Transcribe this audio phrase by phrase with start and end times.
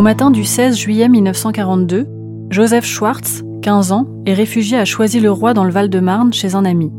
[0.00, 2.06] Au matin du 16 juillet 1942,
[2.48, 6.90] Joseph Schwartz, 15 ans, est réfugié à Choisy-le-Roi dans le Val-de-Marne chez un ami.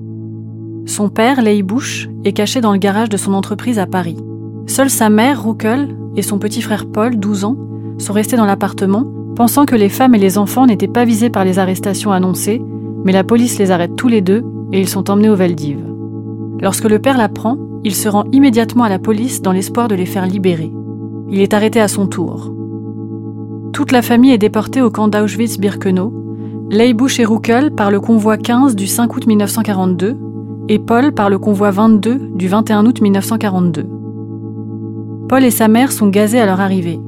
[0.86, 4.18] Son père, Leigh Bush, est caché dans le garage de son entreprise à Paris.
[4.68, 7.58] Seule sa mère, Ruckel, et son petit frère Paul, 12 ans,
[7.98, 11.44] sont restés dans l'appartement, pensant que les femmes et les enfants n'étaient pas visés par
[11.44, 12.62] les arrestations annoncées,
[13.04, 15.80] mais la police les arrête tous les deux et ils sont emmenés au Veldiv.
[16.60, 20.06] Lorsque le père l'apprend, il se rend immédiatement à la police dans l'espoir de les
[20.06, 20.72] faire libérer.
[21.32, 22.54] Il est arrêté à son tour.
[23.73, 26.14] Toute la famille est déportée au camp d'Auschwitz-Birkenau.
[26.94, 30.17] Bush et Ruckel par le convoi 15 du 5 août 1942
[30.67, 33.86] et Paul par le convoi 22 du 21 août 1942.
[35.30, 36.99] Paul et sa mère sont gazés à leur arrivée.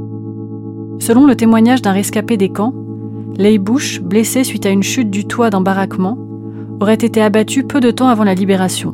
[0.99, 2.73] Selon le témoignage d'un rescapé des camps,
[3.59, 6.17] Bush, blessé suite à une chute du toit d'un baraquement,
[6.79, 8.93] aurait été abattu peu de temps avant la libération.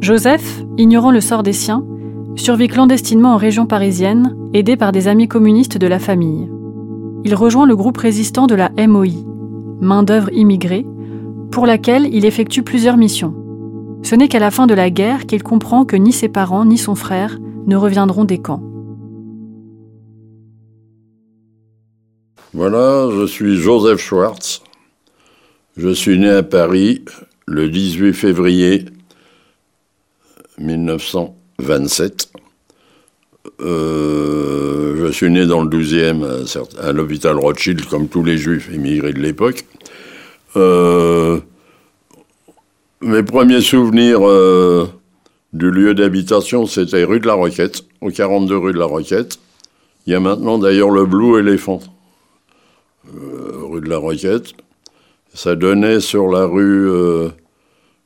[0.00, 1.84] Joseph, ignorant le sort des siens,
[2.36, 6.48] survit clandestinement en région parisienne, aidé par des amis communistes de la famille.
[7.24, 9.24] Il rejoint le groupe résistant de la MOI,
[9.80, 10.86] main-d'œuvre immigrée,
[11.50, 13.34] pour laquelle il effectue plusieurs missions.
[14.02, 16.78] Ce n'est qu'à la fin de la guerre qu'il comprend que ni ses parents ni
[16.78, 18.62] son frère ne reviendront des camps.
[22.52, 24.62] Voilà, je suis Joseph Schwartz.
[25.76, 27.04] Je suis né à Paris
[27.46, 28.84] le 18 février
[31.58, 32.30] 1927.
[33.60, 39.12] Euh, je suis né dans le 12e à, l'hôpital Rothschild, comme tous les juifs immigrés
[39.12, 39.64] de l'époque.
[40.56, 41.40] Euh,
[43.00, 44.86] mes premiers souvenirs euh,
[45.52, 49.38] du lieu d'habitation, c'était rue de la Roquette, au 42 rue de la Roquette.
[50.06, 51.80] Il y a maintenant d'ailleurs le Blue Elephant,
[53.12, 54.52] rue de la Roquette.
[55.34, 56.90] Ça donnait sur la rue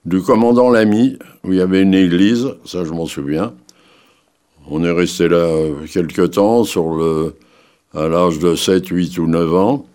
[0.04, 3.52] du commandant Lamy, où il y avait une église, ça je m'en souviens.
[4.70, 5.48] On est resté là
[5.92, 7.34] quelque temps, sur le,
[7.94, 9.86] à l'âge de 7, 8 ou 9 ans.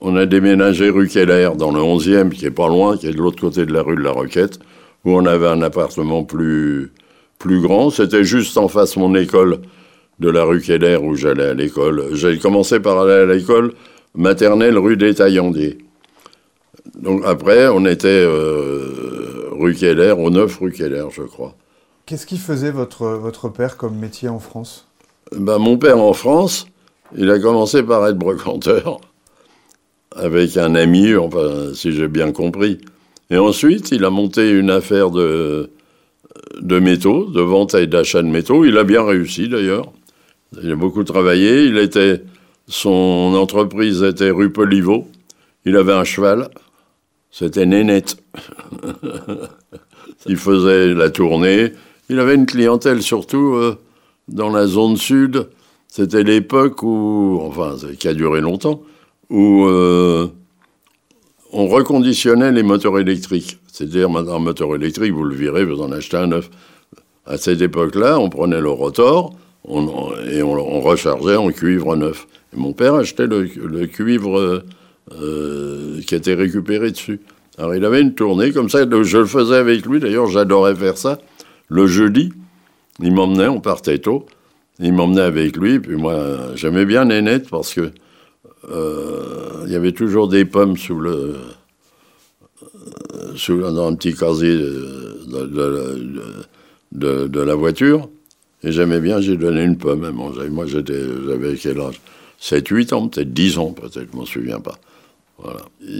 [0.00, 3.18] On a déménagé rue Keller, dans le 11e, qui est pas loin, qui est de
[3.18, 4.58] l'autre côté de la rue de la Roquette,
[5.04, 6.90] où on avait un appartement plus,
[7.38, 7.90] plus grand.
[7.90, 9.58] C'était juste en face de mon école
[10.18, 12.14] de la rue Keller, où j'allais à l'école.
[12.14, 13.74] J'ai commencé par aller à l'école
[14.14, 15.78] maternelle rue des Taillandiers.
[16.98, 21.54] Donc après, on était euh, rue Keller, au 9 rue Keller, je crois.
[22.06, 24.86] Qu'est-ce qui faisait votre, votre père comme métier en France?
[25.36, 26.66] Ben, Mon père en France,
[27.16, 29.00] il a commencé par être brocanteur,
[30.16, 32.78] avec un ami, enfin, si j'ai bien compris.
[33.30, 35.70] Et ensuite, il a monté une affaire de,
[36.60, 38.64] de métaux, de vente et d'achat de métaux.
[38.64, 39.92] Il a bien réussi d'ailleurs.
[40.60, 41.64] Il a beaucoup travaillé.
[41.64, 42.22] Il était,
[42.66, 45.06] son entreprise était rue Poliveau.
[45.64, 46.48] Il avait un cheval.
[47.30, 48.16] C'était Nénette.
[50.26, 51.72] il faisait la tournée.
[52.08, 53.76] Il avait une clientèle surtout euh,
[54.28, 55.48] dans la zone sud.
[55.88, 58.82] C'était l'époque où, enfin, qui a duré longtemps,
[59.28, 60.28] où euh,
[61.52, 63.58] on reconditionnait les moteurs électriques.
[63.72, 66.50] C'est-à-dire, un moteur électrique, vous le virez, vous en achetez un neuf.
[67.26, 69.34] À cette époque-là, on prenait le rotor
[69.68, 72.26] et on, rechargeait en cuivre neuf.
[72.54, 73.46] Et mon père achetait le,
[73.86, 74.64] cuivre
[75.12, 77.20] euh, qui était récupéré dessus.
[77.58, 80.96] Alors il avait une tournée comme ça, je le faisais avec lui, d'ailleurs j'adorais faire
[80.96, 81.18] ça.
[81.68, 82.32] Le jeudi,
[83.02, 84.26] Il m'emmenait, on partait tôt.
[84.78, 87.90] Il m'emmenait avec lui, puis moi, j'aimais bien Nénette parce que
[88.70, 91.36] euh, il y avait toujours des pommes sous le,
[93.36, 95.46] sous, dans un petit casier de,
[96.92, 98.08] de, la voiture.
[98.62, 100.48] Et j'aimais bien, j'ai donné une pomme à manger.
[100.50, 102.00] Moi, j'avais quel âge?
[102.38, 104.78] 7, 8 ans, peut-être 10 ans, peut-être, je m'en souviens pas.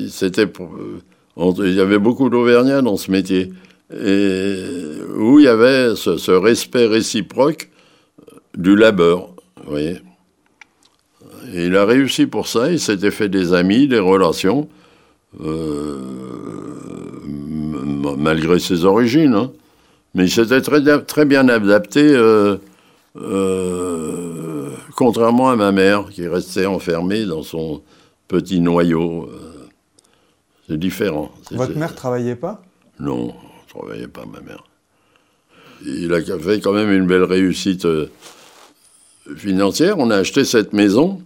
[0.08, 3.52] C'était euh, il y avait beaucoup d'Auvergnats dans ce métier.
[3.92, 7.70] Où il y avait ce, respect réciproque
[8.56, 9.30] du labeur,
[11.52, 14.68] il a réussi pour ça, il s'était fait des amis, des relations,
[15.42, 15.98] euh,
[18.18, 19.34] malgré ses origines.
[19.34, 19.50] Hein.
[20.14, 22.56] Mais il s'était très, bien adapté, euh,
[23.20, 27.82] euh, contrairement à ma mère, qui restait enfermée dans son
[28.30, 29.28] petit noyau.
[29.28, 29.68] Euh,
[30.68, 31.32] c'est différent.
[31.50, 32.62] Votre mère travaillait pas?
[33.00, 34.64] Non, ne travaillait pas, ma mère.
[35.84, 37.86] Il a fait quand même une belle réussite
[39.36, 39.98] financière.
[39.98, 41.22] On a acheté cette maison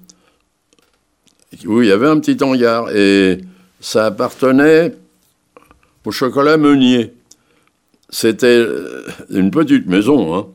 [1.66, 3.38] où il y avait un petit hangar et
[3.80, 4.94] ça appartenait
[6.04, 7.12] au chocolat Meunier.
[8.10, 10.46] C'était euh, une petite maison, hein.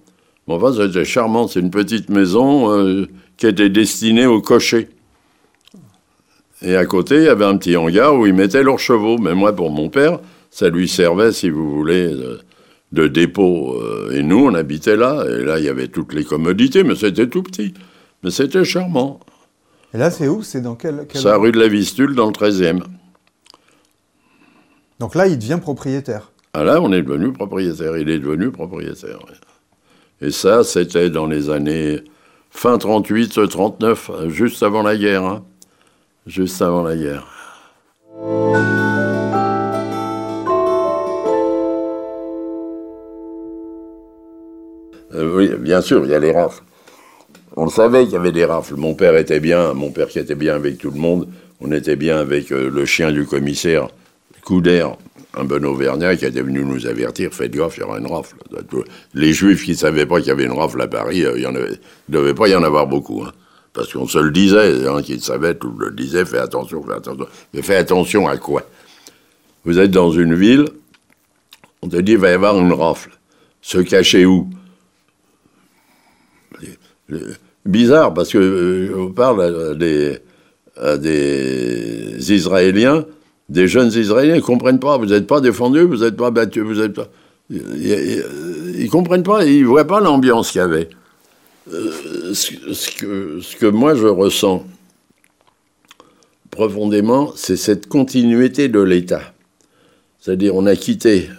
[0.48, 1.48] Bon, enfin, c'était charmant.
[1.48, 3.06] C'est une petite maison euh,
[3.38, 4.90] qui était destinée aux cochers.
[6.62, 9.18] Et à côté, il y avait un petit hangar où ils mettaient leurs chevaux.
[9.18, 10.20] Mais moi, pour mon père,
[10.52, 12.14] ça lui servait, si vous voulez,
[12.92, 13.76] de, dépôt.
[13.76, 15.26] Euh, et nous, on habitait là.
[15.30, 17.74] Et là, il y avait toutes les commodités, mais c'était tout petit.
[18.24, 19.20] Mais c'était charmant.
[19.94, 20.44] Et là, c'est où?
[20.44, 21.08] C'est dans quel...
[21.14, 22.82] C'est rue de la Vistule, dans le 13e.
[25.00, 26.32] Donc là, il devient propriétaire.
[26.54, 27.98] Ah là, on est devenu propriétaire.
[27.98, 29.20] Il est devenu propriétaire.
[30.22, 32.04] Et ça, c'était dans les années
[32.50, 35.24] fin 38, 39, juste avant la guerre.
[35.24, 35.44] Hein.
[36.27, 37.27] Juste avant la guerre.
[45.16, 46.63] Euh, oui, bien sûr, il y a les rafles.
[47.56, 48.75] On savait qu'il y avait des rafles.
[48.75, 51.27] Mon père était bien, mon père qui était bien avec tout le monde.
[51.62, 53.88] On était bien avec euh, le chien du commissaire,
[54.45, 54.88] Couder,
[55.36, 58.36] un bon Auvergnat qui était venu nous avertir, faites gaffe, il y aura une rafle.
[59.13, 61.48] Les Juifs qui ne savaient pas qu'il y avait une rafle à Paris, euh, il
[61.50, 61.75] ne
[62.07, 63.24] devait pas y en avoir beaucoup.
[63.24, 63.31] Hein.
[63.80, 66.96] Parce qu'on se le disait, hein, qui le savaient, tout le disait, fais attention, fais
[66.96, 67.28] attention.
[67.54, 68.64] Mais fais attention à quoi?
[69.64, 70.66] Vous êtes dans une ville,
[71.81, 73.12] on te dit, il va y avoir une rafle.
[73.62, 74.50] Se cacher où?
[77.66, 80.18] Bizarre, parce que euh, on parle des,
[80.75, 83.06] à des Israéliens
[83.48, 84.98] des jeunes Israéliens ne comprennent pas.
[84.98, 87.08] Vous n'êtes pas défendus, vous n'êtes pas battus, vous êtes pas.
[87.50, 90.90] Ils ne comprennent pas, ils ne voient pas l'ambiance qu'il y avait.
[91.71, 94.66] Euh, ce, que, ce que moi je ressens
[96.50, 99.33] profondément, c'est cette continuité de l'État.
[100.19, 101.30] C'est-à-dire, on a quitté,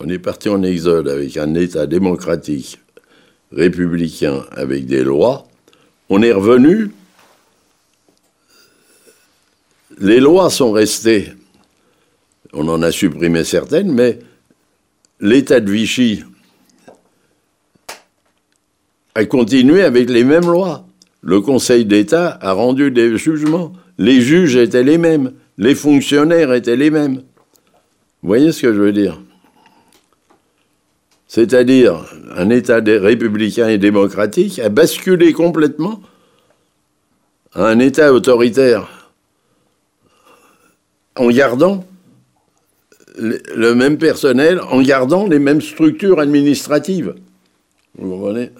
[0.00, 2.78] on est parti en exode avec un État démocratique,
[3.52, 5.46] républicain, avec des lois.
[6.08, 6.90] On est revenu
[9.98, 11.32] les lois sont restées.
[12.52, 14.18] On en a supprimé certaines, mais
[15.20, 16.24] l'État de Vichy
[19.14, 20.86] a continué avec les mêmes lois.
[21.22, 23.72] Le Conseil d'État a rendu des jugements.
[23.98, 25.32] Les juges étaient les mêmes.
[25.58, 27.16] Les fonctionnaires étaient les mêmes.
[28.22, 29.20] Vous voyez ce que je veux dire?
[31.28, 32.04] C'est-à-dire,
[32.36, 36.02] un État républicain et démocratique a basculé complètement
[37.54, 39.10] à un État autoritaire
[41.16, 41.84] en gardant
[43.16, 47.14] le même personnel, en gardant les mêmes structures administratives.
[47.98, 48.50] Vous comprenez?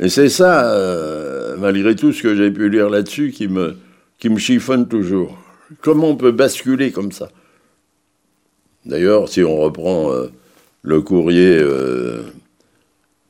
[0.00, 3.76] Et c'est ça, euh, malgré tout ce que j'ai pu lire là-dessus, qui me,
[4.18, 5.36] qui me chiffonne toujours.
[5.82, 7.30] Comment on peut basculer comme ça?
[8.86, 10.28] D'ailleurs, si on reprend euh,
[10.82, 12.22] le courrier euh,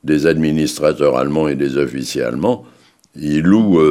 [0.03, 2.65] des administrateurs allemands et des officiers allemands,
[3.15, 3.81] ils louent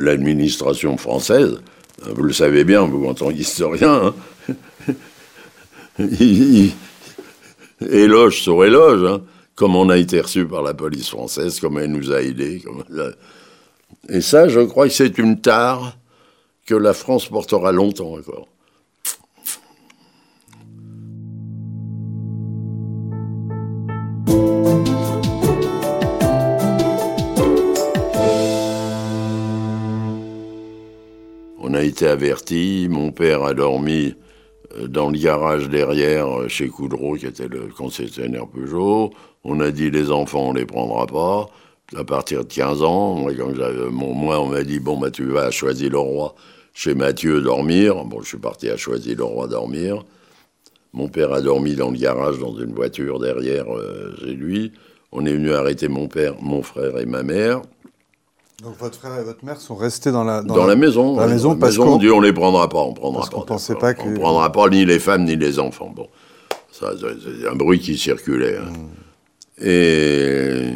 [0.00, 1.60] l'administration française
[2.04, 4.12] vous le savez bien, vous, en tant qu'historien,
[4.48, 4.94] hein.
[7.90, 9.22] éloge sur éloge, hein,
[9.56, 12.62] comme on a été reçu par la police française, comme elle nous a aidés.
[14.08, 15.96] Et ça, je crois que c'est une tare
[16.66, 18.48] que la France portera longtemps encore.
[31.76, 32.88] a été averti.
[32.90, 34.14] Mon père a dormi
[34.88, 39.10] dans le garage derrière euh, chez Coudreau, qui était le concessionnaire Peugeot.
[39.44, 41.48] On a dit les enfants, on les prendra pas.
[41.96, 43.32] À partir de 15 ans, moi,
[43.90, 46.34] moi on m'a dit bon, bah, tu vas à Choisy-le-Roi
[46.74, 48.04] chez Mathieu dormir.
[48.04, 50.04] Bon, je suis parti à Choisy-le-Roi dormir.
[50.92, 54.72] Mon père a dormi dans le garage, dans une voiture derrière euh, chez lui.
[55.12, 57.62] On est venu arrêter mon père, mon frère et ma mère.
[58.62, 61.14] Donc votre frère et votre mère sont restés dans la, dans, la, maison.
[61.14, 63.36] Dans la maison, parce qu'on dit on les prendra pas, on prendra parce pas.
[63.36, 64.02] qu'on pensait pas que...
[64.08, 65.92] On prendra pas ni les femmes ni les enfants.
[65.94, 66.08] Bon,
[66.72, 68.56] ça, c'est un bruit qui circulait.
[68.56, 68.72] hein.
[69.62, 70.72] Et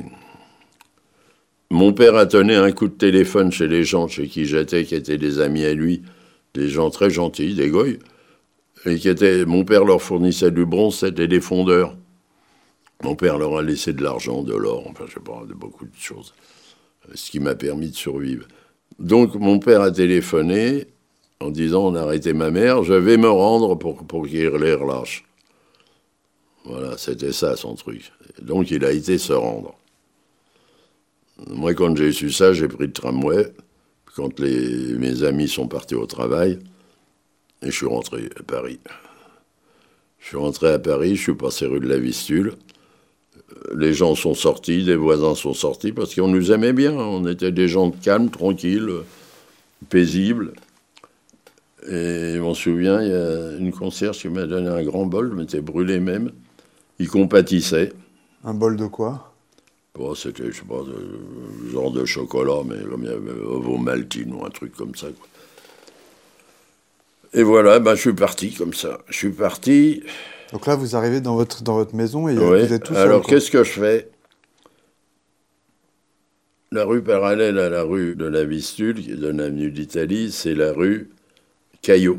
[1.70, 4.94] mon père a tenu un coup de téléphone chez les gens chez qui j'étais, qui
[4.94, 6.02] étaient des amis à lui,
[6.54, 7.98] des gens très gentils, des goy,
[8.84, 9.46] et qui étaient.
[9.46, 11.96] Mon père leur fournissait du bronze, c'était des fondeurs.
[13.02, 15.86] Mon père leur a laissé de l'argent, de l'or, enfin, je sais pas, de beaucoup
[15.86, 16.34] de choses.
[17.14, 18.46] Ce qui m'a permis de survivre.
[18.98, 20.86] Donc, mon père a téléphoné
[21.40, 24.74] en disant On a arrêté ma mère, je vais me rendre pour, pour qu'il les
[24.74, 25.24] relâche.
[26.64, 28.12] Voilà, c'était ça son truc.
[28.42, 29.74] Donc, il a été se rendre.
[31.48, 33.52] Moi, quand j'ai su ça, j'ai pris le tramway.
[34.14, 36.58] Quand les, mes amis sont partis au travail,
[37.62, 38.80] et je suis rentré à Paris.
[40.18, 42.54] Je suis rentré à Paris, je suis passé rue de la Vistule.
[43.76, 46.92] Les gens sont sortis, des voisins sont sortis, parce qu'on nous aimait bien.
[46.92, 48.90] On était des gens calmes, tranquilles,
[49.88, 50.52] paisibles.
[51.86, 55.30] Et je m'en souviens, il y a une concierge qui m'a donné un grand bol,
[55.30, 56.30] je m'étais brûlé même.
[56.98, 57.92] Il compatissait.
[58.44, 59.32] Un bol de quoi?
[59.94, 64.32] Bon, c'était, je sais pas, de, genre de chocolat, mais comme il y avait Ovomaltine
[64.34, 65.08] ou un truc comme ça.
[65.08, 65.26] Quoi.
[67.32, 68.98] Et voilà, ben, je suis parti comme ça.
[69.08, 70.02] Je suis parti.
[70.52, 72.66] Donc là, vous arrivez dans votre, dans votre maison et Ouais.
[72.66, 73.02] vous êtes tout seul.
[73.02, 74.08] Alors, qu'est-ce que je fais?
[76.72, 80.72] La rue parallèle à la rue de la Vistule, qui donne l'avenue d'Italie, c'est la
[80.72, 81.10] rue
[81.82, 82.18] Caillot.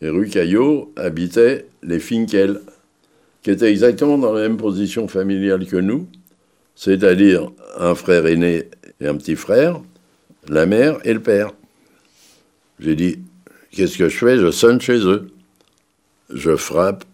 [0.00, 2.60] Et rue Caillot habitaient les Finkel,
[3.42, 6.08] qui étaient exactement dans la même position familiale que nous,
[6.74, 8.68] c'est-à-dire un frère aîné
[9.00, 9.80] et un petit frère,
[10.48, 11.52] la mère et le père.
[12.80, 13.18] J'ai dit,
[13.70, 14.38] qu'est-ce que je fais?
[14.38, 15.30] Je sonne chez eux.
[16.34, 17.04] Je frappe.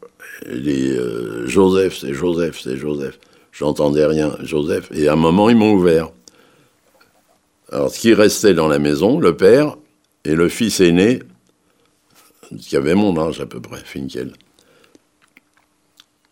[0.49, 3.19] Il dit, euh, Joseph, c'est Joseph, c'est Joseph.
[3.53, 4.89] J'entendais rien, Joseph.
[4.93, 6.11] Et à un moment, ils m'ont ouvert.
[7.73, 9.77] Alors, ce qui restait dans la maison, le père
[10.25, 11.21] et le fils aîné,
[12.59, 14.33] qui avait mon âge à peu près, Finkel.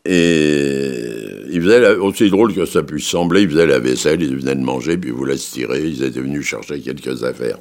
[0.05, 1.17] Et
[1.51, 4.61] ils faisaient, aussi drôle que ça puisse sembler, ils faisaient la vaisselle, ils venaient de
[4.61, 7.59] manger, puis ils voulaient se tirer, ils étaient venus chercher quelques affaires.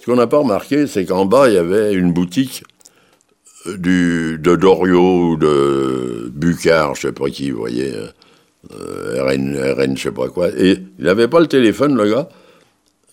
[0.00, 2.62] Ce qu'on n'a pas remarqué, c'est qu'en bas, il y avait une boutique
[3.66, 7.92] de Doriot ou de Bucard, je sais pas qui, vous voyez,
[8.72, 10.48] euh, RN, RN, je sais pas quoi.
[10.56, 12.28] Et il n'avait pas le téléphone, le gars,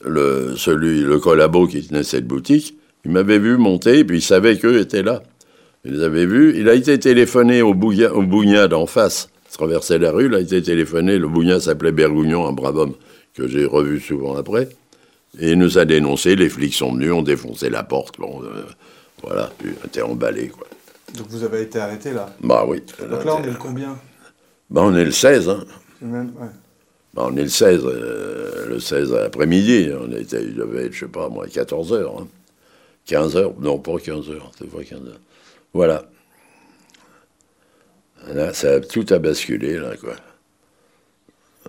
[0.03, 2.77] le, celui, le collabo qui tenait cette boutique.
[3.05, 5.21] Il m'avait vu monter, puis il savait qu'eux étaient là.
[5.85, 6.55] Il les avait vus.
[6.57, 9.29] Il a été téléphoné au, Bouga, au Bougnat d'en face.
[9.51, 11.19] Il traversait la rue, il a été téléphoné.
[11.19, 12.93] Le Bougnat s'appelait Bergougnon, un brave homme
[13.35, 14.69] que j'ai revu souvent après.
[15.39, 16.35] Et il nous a dénoncé.
[16.35, 18.17] Les flics sont venus, ont défoncé la porte.
[18.17, 18.63] Bon, euh,
[19.23, 20.67] voilà, puis on était emballé, quoi.
[21.17, 22.35] Donc vous avez été arrêté là.
[22.41, 22.83] Bah oui.
[23.09, 23.97] Donc là, on est le combien
[24.69, 25.63] Bah, on est le 16, hein.
[26.01, 26.47] Même- ouais.
[27.13, 29.89] Bah, on est le 16, euh, le 16 après-midi.
[29.97, 32.19] On était, il devait être, je sais pas, moi, 14 heures.
[32.21, 32.27] hein.
[33.05, 35.19] 15 heures, non, pas 15 heures, c'est pas 15 heures.
[35.73, 36.03] Voilà.
[38.33, 40.15] Là, ça a tout a basculé, là, quoi.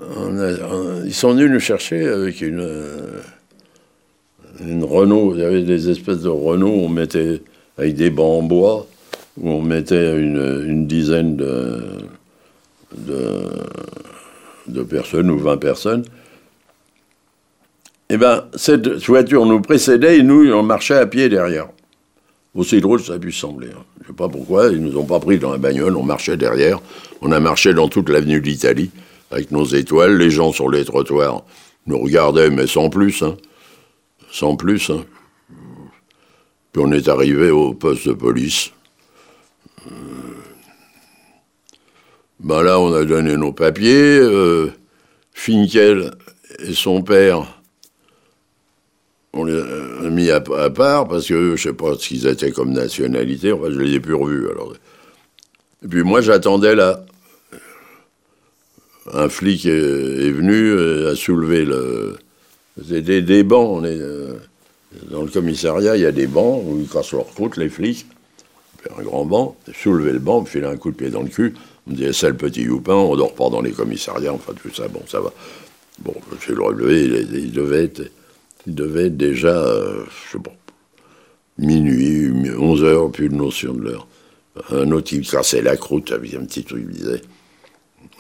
[0.01, 3.21] On a- on- ils sont venus nous chercher avec une, euh,
[4.61, 5.33] une Renault.
[5.35, 7.43] Il y avait des espèces de Renault, on mettait
[7.79, 8.87] avec des bancs en bois,
[9.39, 11.83] où on mettait une, une dizaine de,
[14.67, 16.05] de, personnes ou 20 personnes.
[18.09, 21.69] Eh bien, cette voiture nous précédait et nous, on marchait à pied derrière.
[22.55, 23.69] Aussi drôle ça puisse sembler.
[23.69, 23.85] hein.
[24.01, 26.37] Je ne sais pas pourquoi, ils nous ont pas pris dans la bagnole, on marchait
[26.37, 26.81] derrière.
[27.21, 28.91] On a marché dans toute l'avenue d'Italie,
[29.31, 30.17] avec nos étoiles.
[30.17, 31.43] Les gens sur les trottoirs
[31.87, 33.23] nous regardaient, mais sans plus.
[33.23, 33.37] hein.
[34.31, 34.91] Sans plus.
[34.91, 35.05] hein.
[36.73, 38.71] Puis on est arrivé au poste de police.
[39.87, 39.91] Euh,
[42.41, 44.19] Ben là, on a donné nos papiers.
[44.19, 44.71] euh,
[45.33, 46.15] Finkel
[46.61, 47.57] et son père
[49.37, 52.73] on les a mis à, part parce que je sais pas ce qu'ils étaient comme
[52.73, 53.53] nationalité.
[53.53, 54.49] Enfin, je les ai plus revus.
[54.49, 54.75] Alors.
[55.85, 57.05] Et puis moi, j'attendais là.
[59.13, 62.17] Un flic est, est venu, euh, a soulevé le.
[62.79, 63.79] C'était des, des bancs.
[63.79, 64.35] On euh,
[65.11, 68.07] dans le commissariat, il y a des bancs où ils cassent leur croûte, les flics.
[68.97, 71.55] Un grand banc, soulevé le banc, me filait un coup de pied dans le cul.
[71.87, 74.73] On me disait, c'est le petit Youpin, on dort pas dans les commissariats, enfin tout
[74.73, 75.33] ça, bon, ça va.
[75.99, 78.03] Bon, je le relevé, il, il devait être.
[78.69, 80.55] Il devait être déjà, euh, je sais pas,
[81.59, 84.07] minuit, 11 heures, plus de notion de l'heure.
[84.71, 87.23] Un autre, il cassait la croûte avec un petit truc, il disait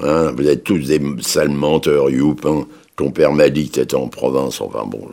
[0.00, 2.66] Hein, Vous êtes tous des sales menteurs, Youpin.
[2.96, 4.60] Ton père m'a dit que t'étais en province.
[4.60, 5.06] Enfin bon.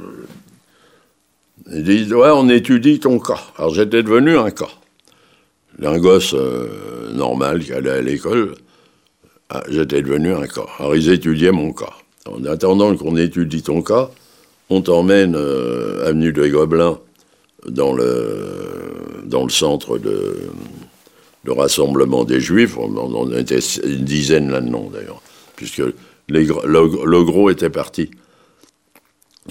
[1.67, 3.39] je- Il dit Ouais, on étudie ton cas.
[3.57, 4.69] Alors j'étais devenu un cas.
[5.81, 8.55] un gosse euh, normal qui allait à l'école,
[9.49, 10.65] ah, j'étais devenu un cas.
[10.79, 11.93] Alors ils étudiaient mon cas.
[12.29, 14.09] En attendant qu'on étudie ton cas,
[14.69, 16.97] on t'emmène euh, avenue des Gobelins
[17.67, 20.49] dans le, dans le centre de,
[21.43, 22.77] de rassemblement des Juifs.
[22.77, 25.21] On, on était une dizaine là-dedans d'ailleurs,
[25.57, 25.81] puisque
[26.29, 28.11] le, gros était parti.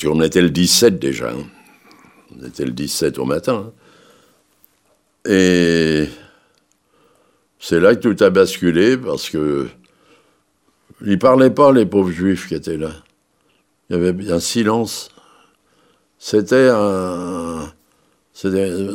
[0.01, 1.31] Qu'on était le 17 déjà.
[1.31, 1.45] hein.
[2.35, 3.67] On était le 17 au matin.
[3.67, 5.31] hein.
[5.31, 6.09] Et
[7.59, 9.69] c'est là que tout a basculé parce que
[11.05, 12.91] ils parlaient pas les pauvres juifs qui étaient là.
[13.89, 15.11] Il y avait un silence.
[16.19, 17.73] C'était un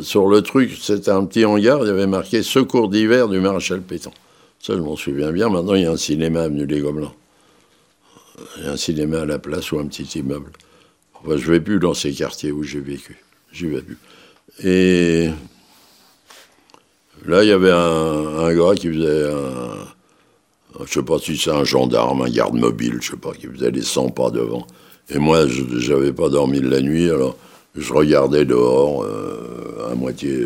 [0.02, 3.80] sur le truc, c'était un petit hangar, il y avait marqué Secours d'hiver du maréchal
[3.80, 4.10] Pétain.
[4.60, 5.48] Ça, je m'en souviens bien.
[5.48, 7.12] Maintenant, il y a un cinéma avenue des Gobelins.
[8.64, 10.52] Un cinéma à la place ou un petit immeuble.
[11.14, 13.22] Enfin, je vais plus dans ces quartiers où j'ai vécu.
[13.52, 13.98] J'y vais plus.
[14.64, 15.28] Et
[17.26, 20.84] là, il y avait un, gars qui faisait un.
[20.84, 23.70] Je sais pas si c'est un gendarme, un garde mobile, je sais pas, qui faisait
[23.70, 24.66] les 100 pas devant.
[25.10, 27.36] Et moi, je n'avais pas dormi de la nuit, alors
[27.74, 30.38] je regardais dehors, euh, à moitié,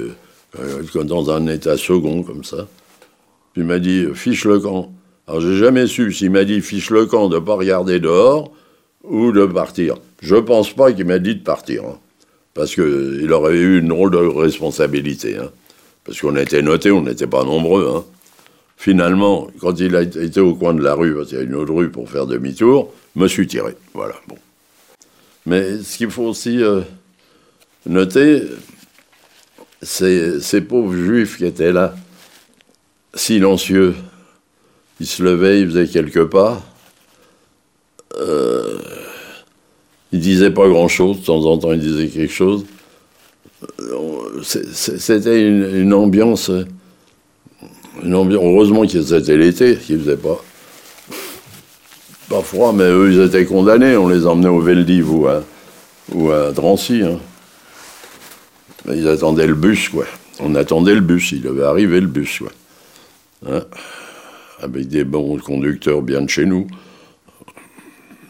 [0.59, 2.69] euh, dans un état second, comme ça.
[3.53, 4.93] Puis il m'a dit, fiche le camp.
[5.29, 8.53] Alors j'ai jamais su s'il m'a dit, fiche le camp, de pas regarder dehors
[9.05, 9.97] ou de partir.
[10.21, 11.85] Je pense pas qu'il m'a dit de partir.
[11.85, 11.99] hein.
[12.55, 15.37] parce qu'il aurait eu une drôle de responsabilité.
[15.39, 15.51] hein.
[16.05, 17.89] parce qu'on était notés, on n'était pas nombreux.
[17.97, 18.05] hein.
[18.77, 21.55] Finalement, quand il a été au coin de la rue, parce qu'il y a une
[21.55, 23.77] autre rue pour faire demi-tour, me suis tiré.
[23.95, 24.37] Voilà, bon.
[25.47, 26.81] Mais ce qu'il faut aussi euh,
[27.87, 28.43] noter,
[29.83, 31.95] c'est ces pauvres juifs qui étaient là,
[33.15, 33.95] silencieux.
[35.01, 36.63] Ils se levaient, ils faisaient quelques pas.
[38.19, 38.79] Euh,
[40.13, 42.67] ils disaient pas grand-chose, de temps en temps ils disaient quelque chose.
[43.81, 46.51] Euh, C'était une, ambiance.
[48.05, 50.43] Heureusement que c'était l'été, qu'ils faisaient pas.
[52.29, 53.97] Pas froid, mais eux, ils étaient condamnés.
[53.97, 57.03] On les emmenait au Veldiv ou à, Drancy.
[57.03, 57.19] hein.
[58.89, 60.05] Ils attendaient le bus, quoi.
[60.41, 62.53] On attendait le bus, il devait arriver le bus, quoi.
[63.49, 63.63] Hein
[64.63, 66.67] Avec des bons conducteurs bien de chez nous.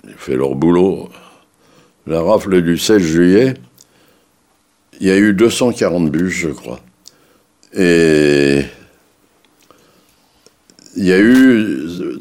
[0.05, 1.11] Ils fait leur boulot.
[2.07, 3.55] La rafle du 16 juillet,
[5.01, 6.81] il y a eu 240 bus, je crois.
[7.75, 8.63] Et
[10.97, 12.21] il y a eu euh,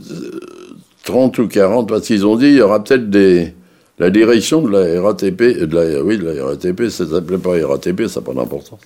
[1.04, 3.54] 30 ou 40, parce qu'ils ont dit il y aura peut-être des.
[4.00, 7.52] La direction de la RATP, euh, de la, oui, de la RATP, ça s'appelait pas
[7.66, 8.80] RATP, ça n'a pas d'importance.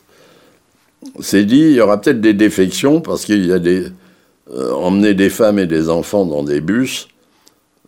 [1.19, 3.87] C'est dit il y aura peut-être des défections parce qu'il y a des.
[4.53, 7.07] Euh, emmener des femmes et des enfants dans des bus,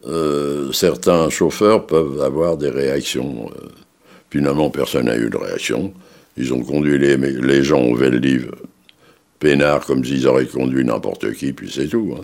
[0.07, 3.49] euh, certains chauffeurs peuvent avoir des réactions.
[3.55, 3.67] euh.
[4.29, 5.93] finalement, personne n'a eu de réaction.
[6.37, 8.51] Ils ont conduit les, gens au Veldiv
[9.39, 12.15] peinard comme s'ils auraient conduit n'importe qui, puis c'est tout.
[12.17, 12.21] hein.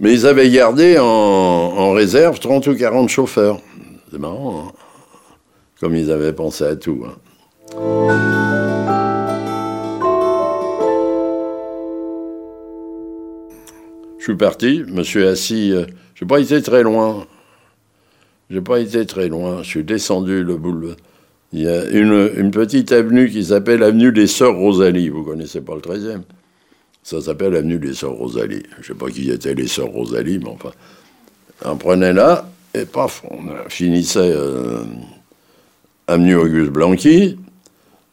[0.00, 3.60] Mais ils avaient gardé en, en réserve 30 ou 40 chauffeurs.
[4.10, 4.72] C'est marrant, hein.
[5.80, 7.04] comme ils avaient pensé à tout.
[7.06, 8.47] hein.
[14.32, 15.72] Suis parti, je me suis assis.
[15.72, 17.26] euh, j'ai pas été très loin.
[18.50, 19.62] J'ai pas été très loin.
[19.62, 20.96] Je suis descendu le boulevard.
[21.52, 25.08] Il y a une, une petite avenue qui s'appelle avenue des Sœurs Rosalie.
[25.08, 26.20] Vous connaissez pas le 13e
[27.02, 28.64] Ça s'appelle avenue des Sœurs Rosalie.
[28.80, 30.72] Je sais pas qui étaient les Sœurs Rosalie, mais enfin.
[31.64, 34.84] On prenait là, et paf, on finissait euh,
[36.06, 37.38] avenue Auguste Blanqui.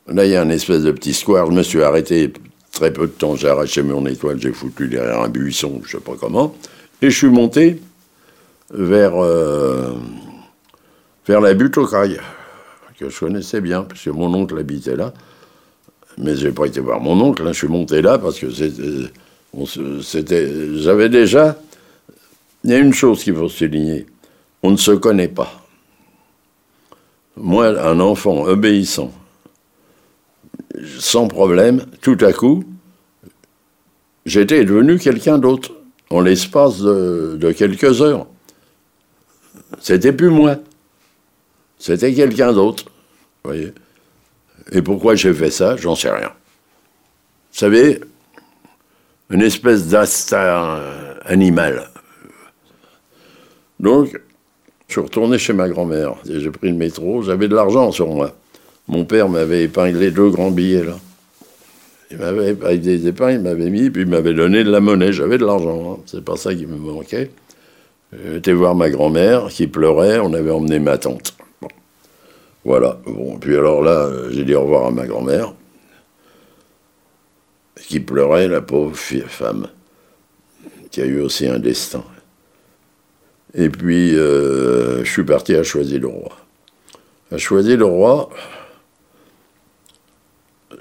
[0.07, 1.51] Là, il y a un espèce de petit square.
[1.51, 2.31] Je me suis arrêté
[2.75, 3.35] très peu de temps.
[3.35, 6.55] J'ai arraché mon étoile, j'ai foutu derrière un buisson, je sais pas comment.
[7.01, 7.81] Et je suis monté
[8.71, 9.95] vers, euh,
[11.27, 12.19] vers la butte aux cailles,
[12.99, 15.11] que je connaissais bien, parce que mon oncle habitait là.
[16.19, 17.51] Mais j'ai pas été voir mon oncle, hein.
[17.51, 18.47] je suis monté là parce que
[20.01, 21.57] c'était J'avais déjà.
[22.63, 24.05] Il y a une chose qu'il faut souligner
[24.65, 25.61] on ne se connaît pas.
[27.37, 29.11] Moi, un enfant obéissant,
[30.99, 32.63] sans problème, tout à coup,
[34.25, 35.71] j'étais devenu quelqu'un d'autre
[36.09, 38.27] en l'espace de, quelques heures.
[39.79, 40.57] C'était plus moi.
[41.77, 42.85] C'était quelqu'un d'autre.
[44.71, 46.29] Et pourquoi j'ai fait ça J'en sais rien.
[47.51, 48.01] Vous savez,
[49.29, 50.79] une espèce d'instinct
[51.25, 51.89] animal.
[53.79, 54.19] Donc,
[54.87, 56.15] je suis retourné chez ma grand-mère.
[56.25, 57.21] J'ai pris le métro.
[57.21, 58.33] J'avais de l'argent sur moi.
[58.87, 60.97] Mon père m'avait épinglé deux grands billets, là.
[62.11, 65.11] Il m'avait, avec des épingles, il m'avait mis, puis il m'avait donné de la monnaie.
[65.11, 65.93] J'avais de l'argent.
[65.93, 66.03] hein.
[66.05, 67.31] C'est pas ça qui me manquait.
[68.31, 70.19] J'étais voir ma grand-mère qui pleurait.
[70.19, 71.35] On avait emmené ma tante.
[72.63, 72.99] Voilà.
[73.05, 75.53] Bon, puis alors là, j'ai dit au revoir à ma grand-mère.
[77.87, 79.67] qui pleurait, la pauvre femme,
[80.91, 82.03] qui a eu aussi un destin.
[83.53, 86.31] Et puis, euh, je suis parti à Choisy-le-Roi.
[87.31, 88.29] À Choisy-le-Roi,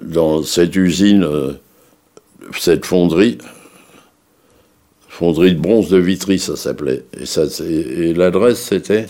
[0.02, 1.52] dans cette usine, euh,
[2.58, 3.38] cette fonderie,
[5.08, 7.04] fonderie de bronze de Vitry, ça s'appelait.
[7.16, 9.06] Et, l'adresse, c'était,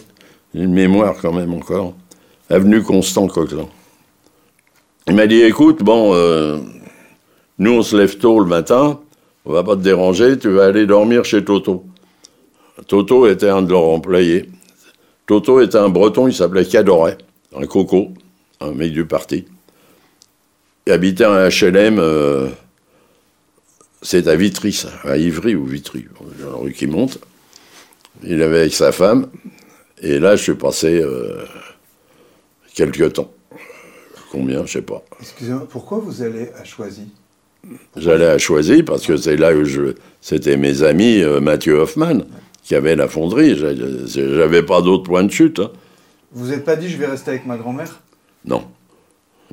[0.55, 1.94] une mémoire quand même encore,
[2.51, 3.68] avenue Constant Coquelin.
[5.07, 6.59] Il m'a dit, écoute, bon, euh,
[7.59, 9.01] nous on se lève tôt le matin,
[9.44, 11.85] on va pas te déranger, tu vas aller dormir chez Toto.
[12.88, 14.49] Toto était un de leurs employés.
[15.27, 17.18] Toto était un breton, il s'appelait Cadoret,
[17.57, 18.09] un coco,
[18.61, 19.44] un mec du parti.
[20.87, 22.49] Il habitait un HLM, euh,
[24.03, 26.05] c'est à Vitry, ça, à Ivry ou Vitry,
[26.40, 27.18] la rue qui monte.
[28.23, 29.29] Il avait avec sa femme,
[30.03, 31.44] et là je suis passé euh,
[32.75, 33.33] quelques temps.
[34.31, 35.03] Combien, je sais pas.
[35.20, 37.09] Excusez-moi, pourquoi vous allez à Choisy?
[37.97, 39.94] J'allais à Choisy parce que c'est là où je.
[40.20, 42.20] C'était mes amis euh, Mathieu Hoffman
[42.62, 43.57] qui avait la fonderie.
[43.57, 45.61] J'avais pas d'autre point de chute.
[45.61, 45.70] Hein.
[46.33, 48.01] Vous n'êtes pas dit je vais rester avec ma grand-mère?
[48.44, 48.64] Non.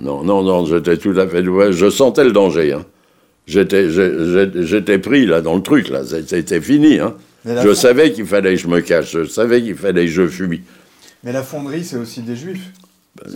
[0.01, 1.43] Non, non, non, j'étais tout à fait.
[1.43, 2.73] Je sentais le danger.
[2.73, 2.85] Hein.
[3.47, 6.01] J'étais pris là dans le truc, là.
[6.05, 6.99] C'était fini.
[6.99, 7.15] Hein.
[7.45, 9.11] Je savais qu'il fallait que je me cache.
[9.11, 10.61] Je savais qu'il fallait que je fuis.
[11.23, 12.71] Mais la fonderie, c'est aussi des juifs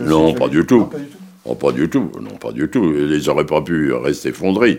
[0.00, 0.86] non, pas du, tout.
[0.86, 1.18] pas du tout.
[1.44, 2.10] Oh, pas du tout.
[2.20, 2.94] Non, pas du tout.
[2.96, 4.78] Ils n'auraient pas pu rester fonderie.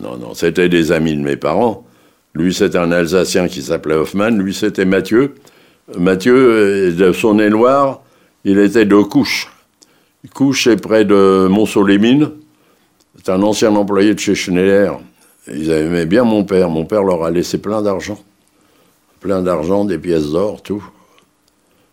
[0.00, 1.86] Non, non, c'était des amis de mes parents.
[2.34, 4.30] Lui, c'était un Alsacien qui s'appelait Hoffman.
[4.30, 5.34] Lui, c'était Mathieu.
[5.96, 8.02] Mathieu, de son éloir,
[8.44, 9.50] il était de Couche.
[10.34, 12.30] Couche est près de Mont-Solémine.
[13.16, 14.98] C'est un ancien employé de chez Schneider.
[15.46, 16.68] Ils aimaient bien mon père.
[16.70, 18.18] Mon père leur a laissé plein d'argent.
[19.20, 20.84] Plein d'argent, des pièces d'or, tout.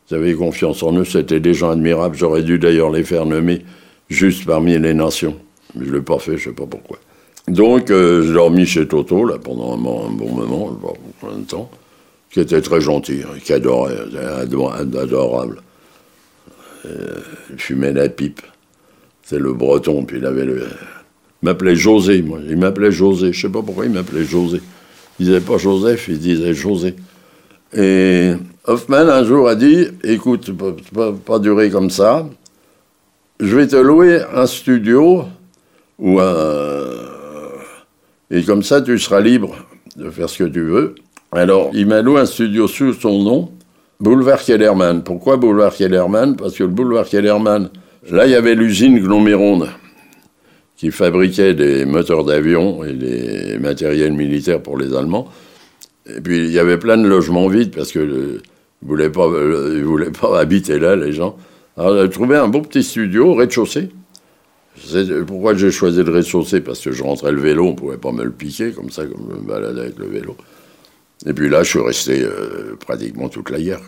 [0.09, 2.15] Ils avaient confiance en eux, c'était des gens admirables.
[2.15, 3.63] J'aurais dû d'ailleurs les faire nommer
[4.09, 5.35] juste parmi les nations.
[5.75, 6.97] Mais je ne l'ai pas fait, je ne sais pas pourquoi.
[7.47, 10.77] Donc, euh, j'ai dormi chez Toto, là, pendant un, bon moment,
[11.19, 11.69] plein de temps,
[12.31, 13.97] qui était très gentil, qui adorait,
[14.97, 15.61] adorable.
[16.85, 17.19] Euh,
[17.51, 18.41] il fumait la pipe.
[19.23, 20.67] C'est le breton, puis il avait le...
[21.41, 22.39] M'appelait José, moi.
[22.47, 23.33] Il m'appelait José.
[23.33, 24.61] Je sais pas pourquoi il m'appelait José.
[25.19, 26.95] Il disait pas Joseph, il disait José.
[27.73, 28.33] Et
[28.65, 30.51] Hoffman, un jour, a dit, écoute,
[30.93, 32.27] pas, pas durer comme ça.
[33.39, 35.25] Je vais te louer un studio
[35.99, 36.85] ou un
[38.31, 39.55] et comme ça, tu seras libre
[39.95, 40.95] de faire ce que tu veux.
[41.31, 43.51] Alors, il m'a loué un studio sous son nom,
[43.99, 45.03] Boulevard Kellerman.
[45.03, 47.69] Pourquoi Boulevard Kellerman Parce que le Boulevard Kellerman,
[48.09, 49.69] là, il y avait l'usine Gloméronde
[50.75, 55.29] qui fabriquait des moteurs d'avion et des matériels militaires pour les Allemands.
[56.05, 58.39] Et puis, il y avait plein de logements vides parce que ne
[58.81, 61.37] voulaient pas, voulaient pas habiter là, les gens.
[61.77, 63.89] Alors, j'ai trouvé un beau petit studio au rez-de-chaussée.
[65.25, 66.59] Pourquoi j'ai choisi le rez-de-chaussée?
[66.59, 69.05] Parce que je rentrais le vélo, on ne pouvait pas me le piquer, comme ça,
[69.05, 70.35] comme je me baladais avec le vélo.
[71.27, 73.81] Et puis là, je suis resté euh, pratiquement toute la guerre.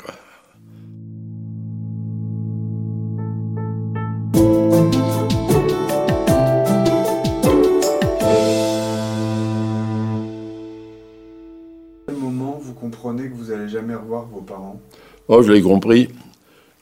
[12.08, 14.82] quel moment vous comprenez que vous n'allez jamais revoir vos parents?
[15.28, 16.10] Oh, je l'ai compris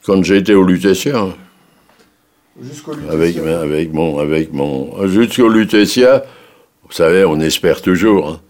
[0.06, 1.26] quand j'ai été au Lutétia.
[2.62, 6.24] Jusqu'au avec, avec mon, avec mon, jusqu'au Lutetia,
[6.84, 8.28] vous savez, on espère toujours.
[8.28, 8.40] Hein.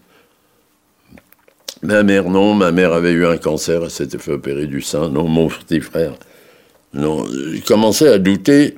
[1.83, 5.09] Ma mère, non, ma mère avait eu un cancer, elle s'était fait opérer du sein.
[5.09, 6.13] Non, mon petit frère.
[6.93, 8.75] Non, j'ai commencé à douter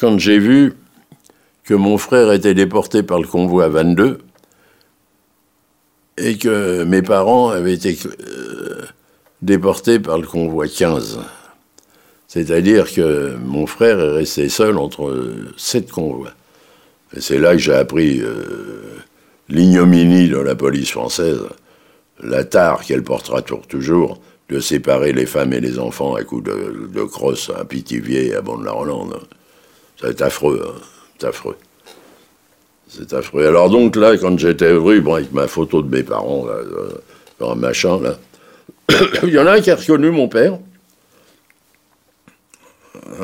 [0.00, 0.74] quand j'ai vu
[1.64, 4.18] que mon frère était déporté par le convoi 22
[6.18, 8.82] et que mes parents avaient été euh,
[9.42, 11.20] déportés par le convoi 15.
[12.26, 15.14] C'est-à-dire que mon frère est resté seul entre
[15.56, 16.32] sept convois.
[17.16, 18.98] Et c'est là que j'ai appris euh,
[19.48, 21.40] l'ignominie de la police française,
[22.22, 27.02] la tare qu'elle portera toujours, de séparer les femmes et les enfants à coups de,
[27.04, 29.18] crosse à Pithiviers et à Bande-la-Rolande.
[30.00, 30.80] C'est affreux, hein.
[31.18, 31.56] c'est affreux.
[32.88, 33.46] C'est affreux.
[33.46, 36.58] Alors donc là, quand j'étais rue, avec ma photo de mes parents, là,
[37.40, 38.18] dans un machin, là,
[39.24, 40.58] il y en a un qui a reconnu mon père,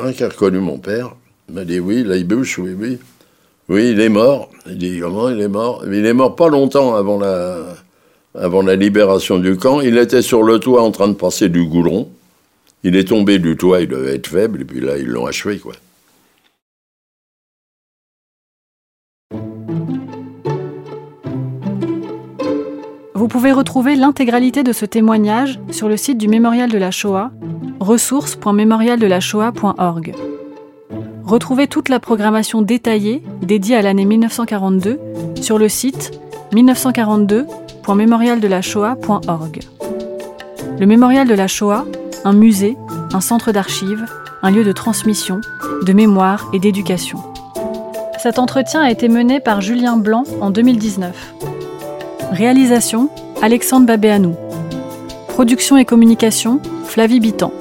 [0.03, 1.15] un qui a reconnu mon père,
[1.49, 2.99] m'a dit oui, il bouche, oui, oui.
[3.69, 4.51] Oui, il est mort.
[4.67, 5.85] Il dit comment il est mort?
[5.87, 7.59] Il est mort pas longtemps avant la,
[8.35, 9.81] avant la libération du camp.
[9.81, 12.09] Il était sur le toit en train de passer du goudron.
[12.85, 15.59] Il est tombé du toit, il devait être faible, et puis là, ils l'ont achevé,
[15.59, 15.75] quoi.
[23.15, 27.31] Vous pouvez retrouver l'intégralité de ce témoignage sur le site du Mémorial de la Shoah,
[27.79, 30.15] ressources.mémorialdelashoah.org.
[31.25, 34.99] Retrouvez toute la programmation détaillée dédiée à l'année 1942
[35.41, 36.11] sur le site
[37.83, 39.61] 1942.mémorialdelashoah.org.
[40.79, 41.85] Le Mémorial de la Shoah,
[42.25, 42.77] un musée,
[43.13, 44.05] un centre d'archives,
[44.43, 45.41] un lieu de transmission,
[45.85, 47.19] de mémoire et d'éducation.
[48.19, 51.35] Cet entretien a été mené par Julien Blanc en 2019.
[52.31, 53.11] Réalisation
[53.43, 54.37] Alexandre Babéanou.
[55.29, 57.53] Production et communication Flavie Bitan.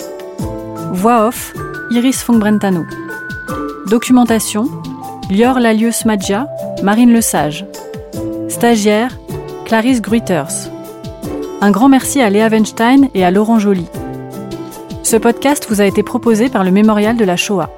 [0.92, 1.54] Voix off
[1.90, 2.86] Iris Fongbrentano.
[3.88, 4.70] Documentation
[5.30, 6.48] Lior Lalius Madja,
[6.84, 7.66] Marine Lesage.
[8.50, 9.18] Stagiaire
[9.72, 10.70] Clarisse Gruiters.
[11.62, 13.86] Un grand merci à Léa Weinstein et à Laurent Joly.
[15.02, 17.70] Ce podcast vous a été proposé par le Mémorial de la Shoah.